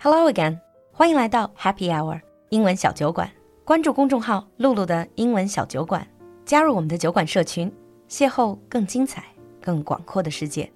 [0.00, 0.58] Hello again，
[0.92, 3.30] 欢迎来到 Happy Hour 英文小酒馆。
[3.64, 6.06] 关注公众号“露露的英文小酒馆”，
[6.44, 7.72] 加入我们的酒馆社群，
[8.08, 9.24] 邂逅更精彩、
[9.60, 10.70] 更广阔的世界。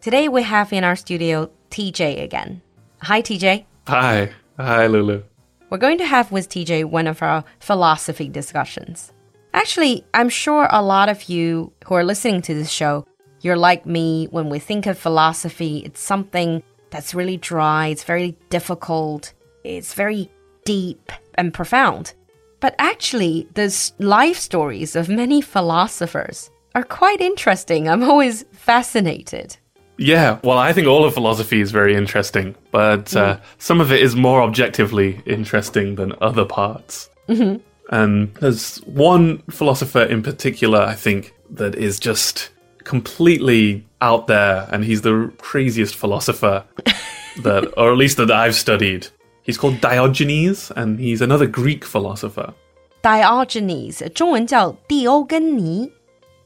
[0.00, 2.60] Today we have in our studio TJ again.
[3.00, 3.64] Hi TJ.
[3.86, 4.30] Hi.
[4.56, 5.22] Hi Lulu.
[5.70, 9.10] We're going to have with TJ one of our philosophy discussions.
[9.52, 13.04] Actually, I'm sure a lot of you who are listening to this show,
[13.40, 18.35] you're like me when we think of philosophy, it's something that's really dry, it's very
[18.49, 19.33] difficult,
[19.63, 20.29] it's very
[20.65, 22.13] deep and profound.
[22.59, 27.87] But actually, the life stories of many philosophers are quite interesting.
[27.87, 29.57] I'm always fascinated.
[29.97, 34.01] Yeah, well, I think all of philosophy is very interesting, but uh, some of it
[34.01, 37.09] is more objectively interesting than other parts.
[37.27, 37.57] Mm-hmm.
[37.89, 42.49] And there's one philosopher in particular, I think, that is just
[42.83, 46.64] completely out there, and he's the craziest philosopher
[47.42, 49.08] that, or at least that I've studied.
[49.42, 52.54] He's called Diogenes, and he's another Greek philosopher.
[53.02, 55.90] Diogenes, 中文叫蒂欧根尼.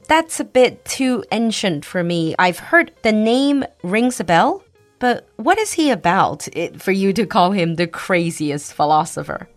[0.07, 2.33] That's a bit too ancient for me.
[2.39, 4.63] I've heard the name rings a bell,
[4.99, 9.47] but what is he about it, for you to call him the craziest philosopher?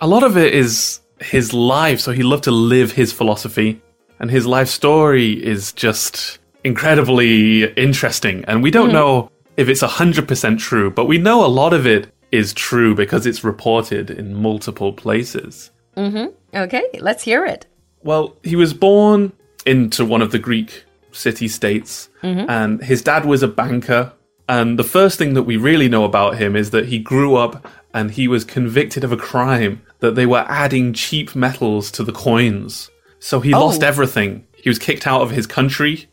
[0.00, 3.80] A lot of it is his life, so he loved to live his philosophy,
[4.20, 8.45] and his life story is just incredibly interesting.
[8.45, 8.95] And we don't hmm.
[8.95, 13.25] know if it's 100% true, but we know a lot of it is true because
[13.25, 15.69] it's reported in multiple places.
[15.95, 16.57] Mm-hmm.
[16.57, 17.67] Okay, let's hear it.
[18.01, 19.31] Well, he was born
[19.65, 22.49] into one of the Greek city states, mm-hmm.
[22.49, 24.11] and his dad was a banker.
[24.49, 27.65] And the first thing that we really know about him is that he grew up
[27.93, 32.11] and he was convicted of a crime that they were adding cheap metals to the
[32.11, 32.89] coins.
[33.19, 33.65] So he oh.
[33.65, 33.87] lost Oh.
[33.87, 34.45] everything.
[34.55, 36.07] He was kicked out of his country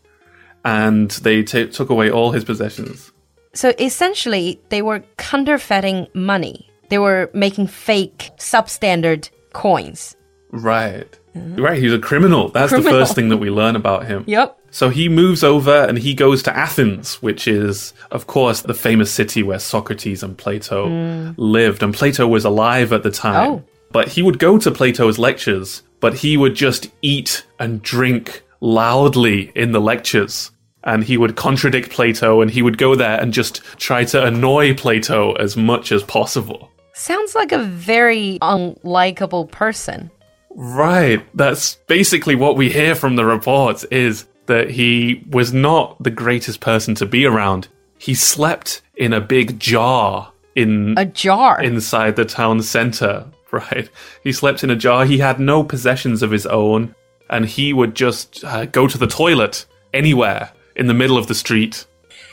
[0.64, 3.12] and they ta took away all his possessions.
[3.52, 6.70] So essentially, they were counterfeiting money.
[6.88, 10.16] They were making fake, substandard coins.
[10.50, 11.18] Right.
[11.34, 11.62] Mm-hmm.
[11.62, 12.48] Right, he was a criminal.
[12.48, 14.24] That's the first thing that we learn about him.
[14.26, 14.58] Yep.
[14.72, 19.12] So he moves over and he goes to Athens, which is, of course, the famous
[19.12, 21.34] city where Socrates and Plato mm.
[21.36, 21.82] lived.
[21.82, 23.50] And Plato was alive at the time.
[23.50, 23.64] Oh.
[23.92, 29.52] But he would go to Plato's lectures, but he would just eat and drink loudly
[29.54, 30.50] in the lectures.
[30.84, 34.74] And he would contradict Plato and he would go there and just try to annoy
[34.74, 36.70] Plato as much as possible.
[36.94, 40.10] Sounds like a very unlikable person.
[40.50, 41.24] Right.
[41.36, 46.60] That's basically what we hear from the reports is that he was not the greatest
[46.60, 47.68] person to be around.
[47.98, 51.62] He slept in a big jar in A jar.
[51.62, 53.88] inside the town center, right?
[54.24, 55.04] He slept in a jar.
[55.04, 56.94] He had no possessions of his own
[57.30, 59.64] and he would just uh, go to the toilet
[59.94, 61.86] anywhere in the middle of the street.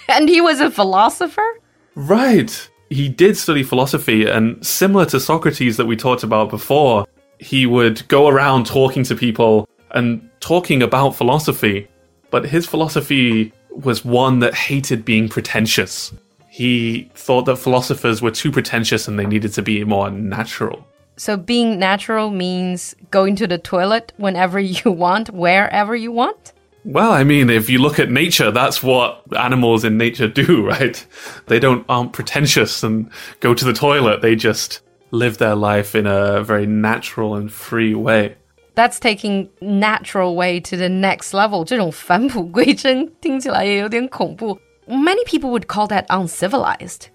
[0.10, 1.48] and he was a philosopher?
[1.96, 2.70] Right.
[2.90, 7.06] He did study philosophy, and similar to Socrates that we talked about before,
[7.40, 11.88] he would go around talking to people and talking about philosophy.
[12.30, 16.14] But his philosophy was one that hated being pretentious.
[16.50, 20.86] He thought that philosophers were too pretentious and they needed to be more natural.
[21.17, 26.53] So being natural means going to the toilet whenever you want, wherever you want?
[26.85, 31.07] Well, I mean, if you look at nature, that's what animals in nature do, right?
[31.47, 33.09] They don't aren't pretentious and
[33.41, 34.21] go to the toilet.
[34.21, 34.81] They just
[35.13, 38.35] live their life in a very natural and free way.
[38.75, 41.65] That's taking natural way to the next level.
[41.65, 44.59] 这 种返璞归真听起来也有点恐怖.
[44.89, 47.09] Many people would call that uncivilized.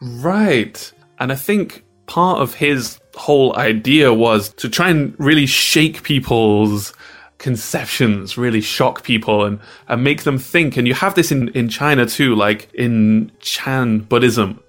[0.00, 0.92] Right.
[1.18, 6.93] And I think part of his whole idea was to try and really shake people's
[7.37, 10.77] conceptions, really shock people and, and make them think.
[10.77, 14.59] And you have this in, in China too, like in Chan Buddhism,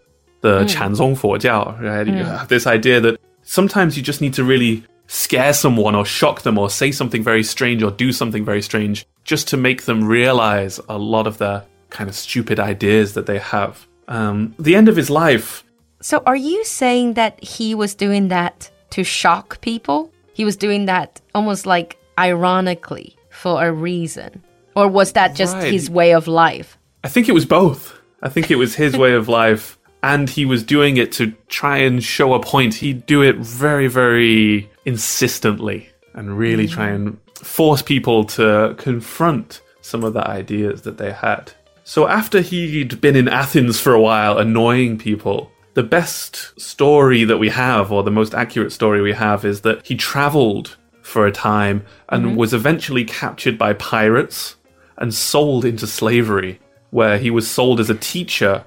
[0.41, 2.07] the Chanzong Fojiao, right?
[2.07, 6.43] You have this idea that sometimes you just need to really scare someone or shock
[6.43, 10.05] them or say something very strange or do something very strange just to make them
[10.05, 13.87] realize a lot of their kind of stupid ideas that they have.
[14.09, 15.65] Um, the end of his life,
[16.05, 20.13] So are you saying that he was doing that to shock people?
[20.35, 24.45] He was doing that almost like ironically for a reason?
[24.77, 25.73] Or was that just Right.
[25.73, 26.77] his way of life?
[27.03, 27.99] I think it was both.
[28.23, 31.79] I think it was his way of life, and he was doing it to try
[31.79, 32.75] and show a point.
[32.75, 40.05] He'd do it very, very insistently and really try and force people to confront some
[40.05, 41.53] of the ideas that they had.
[41.85, 47.39] So after he'd been in Athens for a while, annoying people, the best story that
[47.39, 51.33] we have, or the most accurate story we have, is that he traveled for a
[51.33, 52.37] time and mm-hmm.
[52.37, 54.57] was eventually captured by pirates
[54.99, 56.61] and sold into slavery,
[56.91, 58.65] where he was sold as a teacher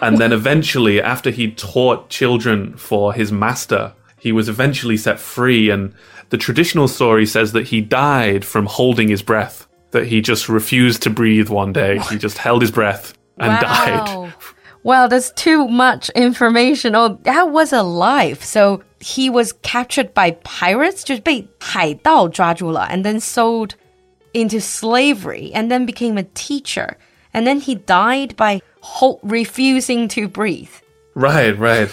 [0.00, 5.70] And then eventually, after he taught children for his master, he was eventually set free.
[5.70, 5.94] And
[6.30, 11.02] the traditional story says that he died from holding his breath, that he just refused
[11.02, 11.98] to breathe one day.
[12.10, 13.60] He just held his breath and wow.
[13.60, 14.34] died.
[14.83, 16.95] Well, there's too much information.
[16.95, 18.43] Oh, that was a life.
[18.43, 23.75] So he was captured by pirates, 就是被海盗抓住了, and then sold
[24.33, 26.97] into slavery, and then became a teacher.
[27.33, 28.61] And then he died by
[29.21, 30.71] refusing to breathe.
[31.13, 31.89] Right, right.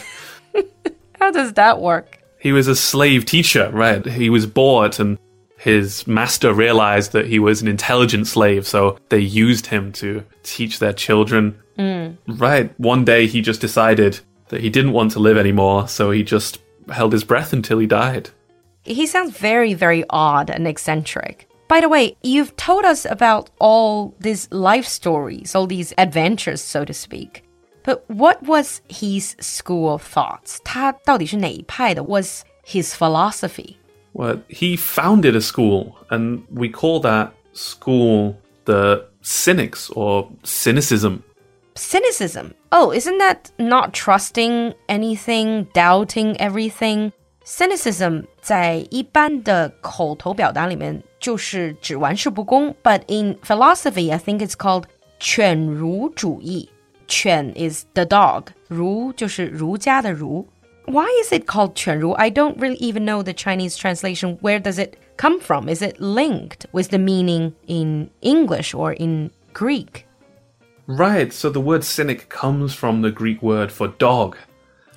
[1.18, 2.18] How does that work?
[2.38, 4.04] He was a slave teacher, right?
[4.06, 5.18] He was bought and
[5.58, 10.78] his master realized that he was an intelligent slave, so they used him to teach
[10.78, 11.58] their children.
[11.80, 12.16] Mm.
[12.26, 12.72] Right.
[12.78, 16.60] One day he just decided that he didn't want to live anymore, so he just
[16.90, 18.30] held his breath until he died.
[18.84, 21.48] He sounds very, very odd and eccentric.
[21.68, 26.84] By the way, you've told us about all these life stories, all these adventures, so
[26.84, 27.42] to speak.
[27.82, 30.60] But what was his school of thoughts?
[30.64, 32.02] 他到底是哪一派的?
[32.04, 33.76] Was his philosophy?
[34.12, 41.22] Well, he founded a school, and we call that school the Cynics or Cynicism.
[41.74, 42.54] Cynicism.
[42.70, 47.12] Oh, isn't that not trusting anything, doubting everything?
[47.44, 54.84] Cynicism 在一般的口头表达里面就是指玩世不恭，but in philosophy, I think it's called
[55.20, 56.70] 犬儒主义。
[57.06, 60.48] 犬 is the dog，儒就是儒家的儒。
[60.86, 62.12] why is it called 犬儒?
[62.12, 64.38] I don't really even know the Chinese translation.
[64.38, 65.68] Where does it come from?
[65.68, 70.06] Is it linked with the meaning in English or in Greek?
[70.97, 74.37] Right, so the word cynic comes from the Greek word for dog.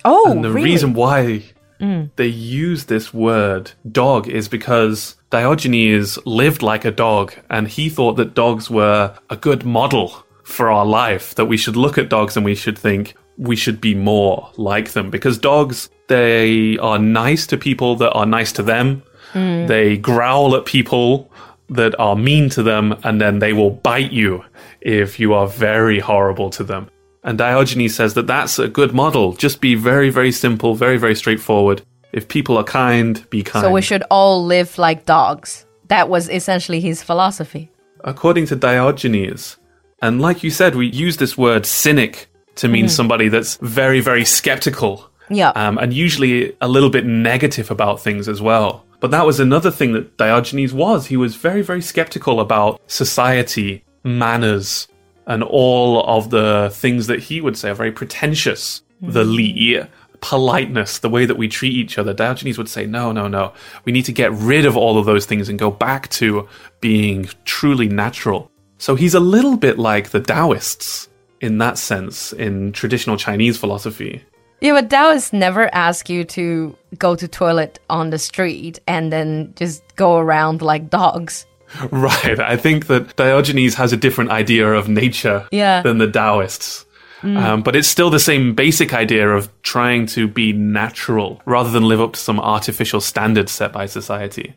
[0.03, 0.71] Oh, and the really?
[0.71, 1.43] reason why
[1.79, 2.09] mm.
[2.15, 8.13] they use this word dog is because Diogenes lived like a dog and he thought
[8.13, 12.37] that dogs were a good model for our life, that we should look at dogs
[12.37, 17.47] and we should think, we should be more like them because dogs they are nice
[17.47, 19.01] to people that are nice to them.
[19.33, 19.67] Mm.
[19.67, 21.31] They growl at people
[21.69, 24.43] that are mean to them and then they will bite you
[24.81, 26.89] if you are very horrible to them.
[27.23, 29.33] And Diogenes says that that's a good model.
[29.33, 31.81] Just be very, very simple, very, very straightforward.
[32.13, 33.63] If people are kind, be kind.
[33.63, 35.65] So we should all live like dogs.
[35.87, 37.71] That was essentially his philosophy.
[38.03, 39.57] According to Diogenes,
[40.01, 42.89] and like you said, we use this word cynic to mean mm.
[42.89, 45.09] somebody that's very, very skeptical.
[45.29, 45.49] Yeah.
[45.49, 48.84] Um, and usually a little bit negative about things as well.
[48.99, 51.07] But that was another thing that Diogenes was.
[51.07, 54.87] He was very, very skeptical about society, manners,
[55.27, 58.81] and all of the things that he would say are very pretentious.
[59.01, 59.13] Mm.
[59.13, 59.81] The li,
[60.21, 62.13] politeness, the way that we treat each other.
[62.13, 63.53] Diogenes would say, no, no, no.
[63.83, 66.47] We need to get rid of all of those things and go back to
[66.81, 68.51] being truly natural.
[68.77, 71.09] So he's a little bit like the Taoists
[71.41, 74.23] in that sense in traditional Chinese philosophy.
[74.61, 79.53] Yeah, but Taoists never ask you to go to toilet on the street and then
[79.55, 81.45] just go around like dogs.
[81.91, 82.39] Right.
[82.39, 85.81] I think that Diogenes has a different idea of nature yeah.
[85.81, 86.85] than the Taoists.
[87.21, 87.37] Mm.
[87.37, 91.87] Um, but it's still the same basic idea of trying to be natural rather than
[91.87, 94.53] live up to some artificial standards set by society.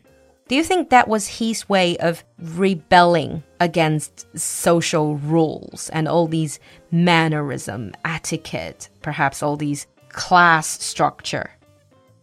[0.49, 6.59] Do you think that was his way of rebelling against social rules and all these
[6.89, 11.51] mannerism, etiquette, perhaps all these class structure?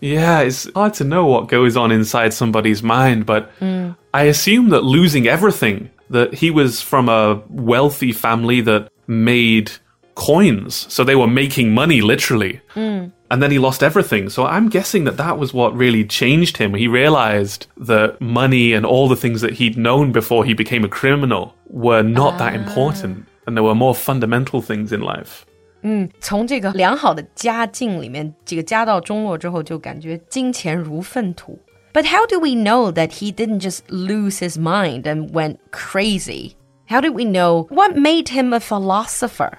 [0.00, 3.96] Yeah, it's hard to know what goes on inside somebody's mind, but mm.
[4.12, 9.70] I assume that losing everything, that he was from a wealthy family that made
[10.15, 12.61] coins, so they were making money literally.
[12.75, 14.29] Mm and then he lost everything.
[14.29, 16.73] So I'm guessing that that was what really changed him.
[16.73, 20.89] He realized that money and all the things that he'd known before he became a
[20.89, 22.37] criminal were not uh.
[22.39, 25.45] that important, and there were more fundamental things in life.
[25.83, 31.57] 嗯，从这个良好的家境里面，这个家道中落之后，就感觉金钱如粪土。
[31.93, 36.55] But how do we know that he didn't just lose his mind and went crazy?
[36.89, 39.53] How do we know what made him a philosopher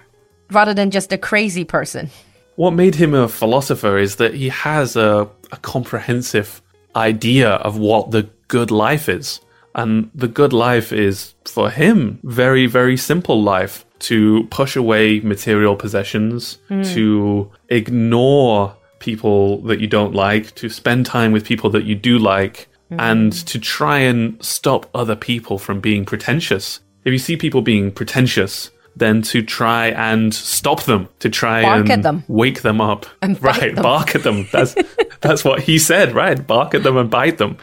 [0.51, 2.09] Rather than just a crazy person?
[2.55, 6.61] What made him a philosopher is that he has a, a comprehensive
[6.95, 9.39] idea of what the good life is.
[9.75, 15.75] And the good life is, for him, very, very simple life to push away material
[15.75, 16.93] possessions, mm.
[16.93, 22.17] to ignore people that you don't like, to spend time with people that you do
[22.17, 22.99] like, mm.
[22.99, 26.79] and to try and stop other people from being pretentious.
[27.05, 31.89] If you see people being pretentious, than to try and stop them, to try bark
[31.89, 32.23] and them.
[32.27, 33.05] wake them up.
[33.21, 33.83] And right, them.
[33.83, 34.47] bark at them.
[34.51, 34.75] That's
[35.21, 36.45] that's what he said, right?
[36.45, 37.57] Bark at them and bite them.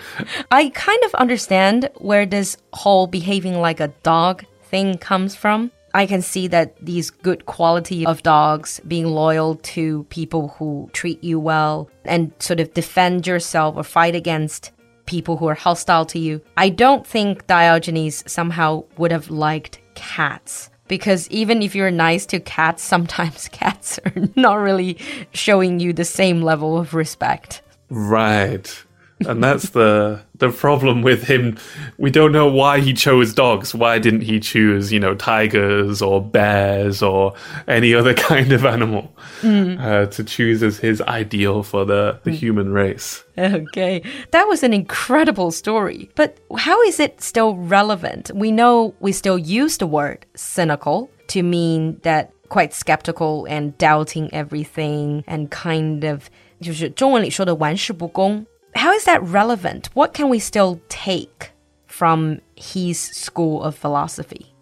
[0.50, 5.71] I kind of understand where this whole behaving like a dog thing comes from.
[5.95, 11.23] I can see that these good quality of dogs being loyal to people who treat
[11.23, 14.73] you well and sort of defend yourself or fight against
[15.07, 16.41] people who are hostile to you.
[16.57, 22.41] I don't think Diogenes somehow would have liked cats because even if you're nice to
[22.41, 24.99] cats, sometimes cats are not really
[25.33, 27.62] showing you the same level of respect.
[27.91, 28.84] Right
[29.27, 31.58] And that's the the problem with him.
[31.98, 33.75] We don't know why he chose dogs.
[33.75, 37.34] Why didn't he choose, you know, tigers or bears or
[37.67, 42.72] any other kind of animal uh, to choose as his ideal for the, the human
[42.72, 43.24] race?
[43.38, 46.10] Okay, that was an incredible story.
[46.15, 48.31] But how is it still relevant?
[48.34, 54.34] We know we still use the word cynical to mean that quite skeptical and doubting
[54.34, 56.29] everything and kind of
[56.62, 58.46] 就是中文里说的玩世不恭。
[58.75, 59.88] how is that relevant?
[59.95, 61.50] What can we still take
[61.87, 64.52] from his school of philosophy?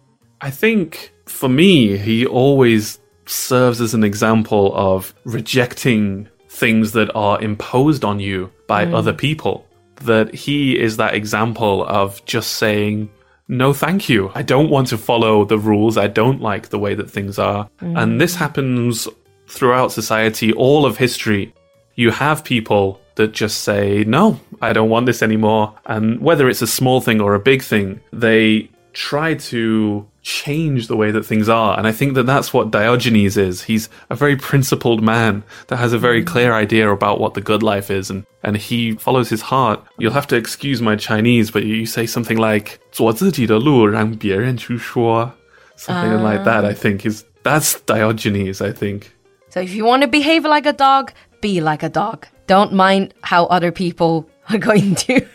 [0.41, 7.41] I think for me, he always serves as an example of rejecting things that are
[7.41, 8.93] imposed on you by mm.
[8.93, 9.65] other people.
[10.01, 13.09] That he is that example of just saying,
[13.47, 14.31] no, thank you.
[14.35, 15.97] I don't want to follow the rules.
[15.97, 17.69] I don't like the way that things are.
[17.81, 18.01] Mm.
[18.01, 19.07] And this happens
[19.47, 21.53] throughout society, all of history.
[21.95, 25.74] You have people that just say, no, I don't want this anymore.
[25.86, 30.96] And whether it's a small thing or a big thing, they try to change the
[30.96, 31.78] way that things are.
[31.78, 33.62] And I think that that's what Diogenes is.
[33.62, 37.62] He's a very principled man that has a very clear idea about what the good
[37.62, 39.82] life is and, and he follows his heart.
[39.98, 45.32] You'll have to excuse my Chinese, but you say something like, 做自己的路让别人去说.
[45.76, 49.12] Something uh, like that, I think, is that's Diogenes, I think.
[49.50, 52.26] So if you want to behave like a dog, be like a dog.
[52.47, 55.25] Don't mind how other people are going to.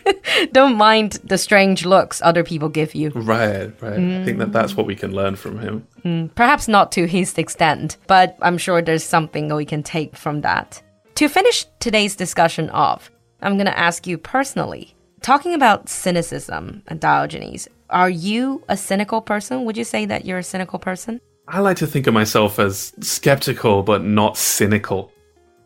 [0.51, 3.09] Don't mind the strange looks other people give you.
[3.09, 3.99] Right, right.
[3.99, 4.21] Mm.
[4.21, 5.87] I think that that's what we can learn from him.
[6.05, 6.33] Mm.
[6.35, 10.41] Perhaps not to his extent, but I'm sure there's something that we can take from
[10.41, 10.81] that.
[11.15, 13.11] To finish today's discussion off,
[13.41, 19.21] I'm going to ask you personally talking about cynicism and Diogenes, are you a cynical
[19.21, 19.65] person?
[19.65, 21.19] Would you say that you're a cynical person?
[21.47, 25.11] I like to think of myself as skeptical but not cynical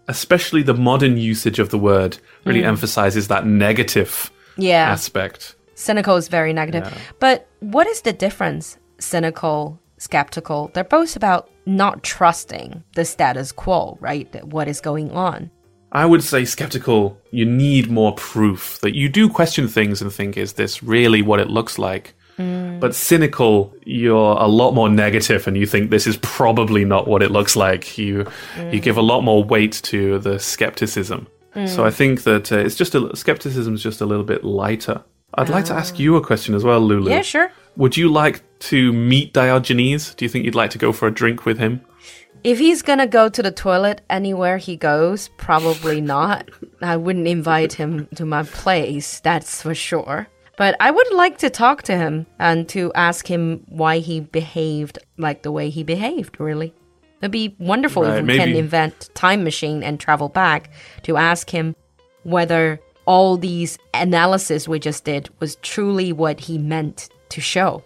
[0.08, 2.68] especially the modern usage of the word really mm.
[2.68, 4.90] emphasizes that negative yeah.
[4.90, 5.56] aspect.
[5.76, 6.84] Cynical is very negative.
[6.86, 6.98] Yeah.
[7.20, 8.78] But what is the difference?
[9.00, 14.44] Cynical, skeptical, they're both about not trusting the status quo, right?
[14.46, 15.50] What is going on.
[15.92, 20.38] I would say skeptical, you need more proof that you do question things and think,
[20.38, 22.16] is this really what it looks like?
[22.38, 22.80] Mm.
[22.80, 27.22] But cynical, you're a lot more negative, and you think this is probably not what
[27.22, 27.98] it looks like.
[27.98, 28.26] You
[28.56, 28.74] mm.
[28.74, 31.28] you give a lot more weight to the skepticism.
[31.56, 31.70] Mm.
[31.70, 35.04] So I think that uh, it's just a skepticism is just a little bit lighter.
[35.36, 36.00] I'd like to ask ah.
[36.00, 37.10] you a question as well, Lulu.
[37.10, 37.52] Yeah, sure.
[37.76, 40.14] Would you like to meet Diogenes?
[40.14, 41.82] Do you think you'd like to go for a drink with him?
[42.44, 46.50] If he's gonna go to the toilet anywhere he goes, probably not.
[46.82, 50.28] I wouldn't invite him to my place, that's for sure.
[50.58, 55.00] But I would like to talk to him and to ask him why he behaved
[55.18, 56.74] like the way he behaved, really.
[57.22, 58.40] It'd be wonderful right, if we maybe.
[58.40, 60.70] can invent time machine and travel back
[61.04, 61.76] to ask him
[62.24, 67.84] whether all these analysis we just did was truly what he meant to show.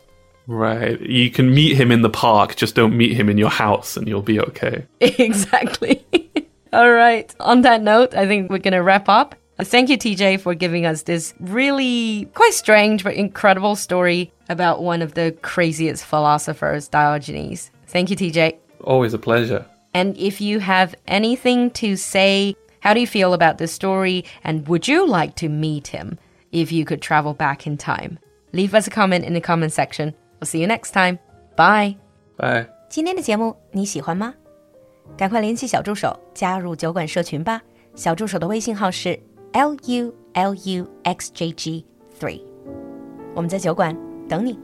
[0.48, 1.00] Right.
[1.02, 4.08] You can meet him in the park, just don't meet him in your house and
[4.08, 4.86] you'll be okay.
[5.02, 6.06] exactly.
[6.74, 7.34] all right.
[7.40, 9.36] On that note, I think we're going to wrap up.
[9.59, 15.03] Thank you, TJ, for giving us this really quite strange but incredible story about one
[15.03, 17.71] of the craziest philosophers, Diogenes.
[17.87, 18.57] Thank you, TJ.
[18.83, 19.65] Always a pleasure.
[19.95, 24.25] And if you have anything to say, how do you feel about this story?
[24.43, 26.19] And would you like to meet him
[26.51, 28.19] if you could travel back in time?
[28.53, 30.15] Leave us a comment in the comment section.
[30.41, 31.19] We'll see you next time.
[31.57, 31.97] Bye.
[32.37, 32.67] Bye.
[32.89, 34.35] 今天的节目你喜欢吗？
[35.17, 37.63] 赶快联系小助手加入酒馆社群吧。
[37.95, 39.19] 小助手的微信号是
[39.54, 41.86] L U L U X J G
[42.20, 42.42] three。
[43.36, 43.96] 我们在酒馆
[44.28, 44.60] 等你。